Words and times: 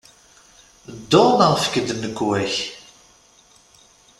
Ddu 0.97 1.23
neɣ 1.37 1.51
efk-d 1.57 1.87
nnekwa-k! 1.93 2.55